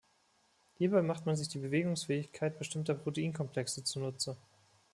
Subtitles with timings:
[0.79, 4.35] Hierbei macht man sich die Bewegungsfähigkeit bestimmter Proteinkomplexe zu Nutze.